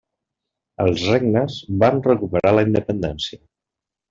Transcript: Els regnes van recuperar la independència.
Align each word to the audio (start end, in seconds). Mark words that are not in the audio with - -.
Els 0.85 1.03
regnes 1.09 1.57
van 1.85 2.01
recuperar 2.09 2.55
la 2.57 2.65
independència. 2.71 3.45